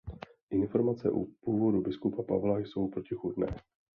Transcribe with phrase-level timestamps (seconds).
[0.61, 3.47] Informace o původu biskupa Pavla jsou protichůdné.